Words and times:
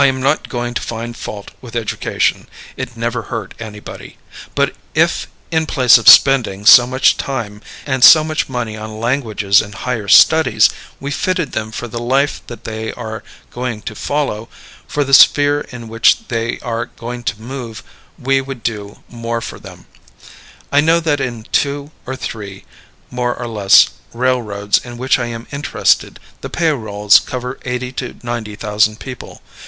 I 0.00 0.06
am 0.06 0.22
not 0.22 0.48
going 0.48 0.74
to 0.74 0.80
find 0.80 1.16
fault 1.16 1.50
with 1.60 1.74
education; 1.74 2.46
it 2.76 2.96
never 2.96 3.22
hurt 3.22 3.52
anybody. 3.58 4.16
But 4.54 4.76
if, 4.94 5.26
in 5.50 5.66
place 5.66 5.98
of 5.98 6.08
spending 6.08 6.64
so 6.66 6.86
much 6.86 7.16
time 7.16 7.62
and 7.84 8.04
so 8.04 8.22
much 8.22 8.48
money 8.48 8.76
on 8.76 9.00
languages 9.00 9.60
and 9.60 9.74
higher 9.74 10.06
studies, 10.06 10.70
we 11.00 11.10
fitted 11.10 11.50
them 11.50 11.72
for 11.72 11.88
the 11.88 11.98
life 11.98 12.42
that 12.46 12.62
they 12.62 12.92
are 12.92 13.24
going 13.50 13.82
to 13.82 13.96
follow, 13.96 14.48
for 14.86 15.02
the 15.02 15.12
sphere 15.12 15.62
in 15.72 15.88
which 15.88 16.28
they 16.28 16.60
are 16.60 16.86
going 16.86 17.24
to 17.24 17.42
move, 17.42 17.82
we 18.16 18.40
would 18.40 18.62
do 18.62 19.02
more 19.08 19.40
for 19.40 19.58
them. 19.58 19.86
I 20.70 20.80
know 20.80 21.00
that 21.00 21.18
in 21.18 21.42
two 21.50 21.90
or 22.06 22.14
three, 22.14 22.64
more 23.10 23.34
or 23.36 23.48
less, 23.48 23.88
railroads 24.12 24.78
in 24.78 24.96
which 24.96 25.18
I 25.18 25.26
am 25.26 25.48
interested, 25.50 26.20
the 26.40 26.48
pay 26.48 26.70
rolls 26.70 27.18
cover 27.18 27.58
eighty 27.64 27.90
to 27.94 28.14
ninety 28.22 28.54
thousand 28.54 29.00
people. 29.00 29.42